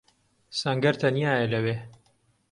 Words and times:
سەنگەر 0.59 0.95
تەنیایە 1.01 1.47
لەوێ. 1.53 1.75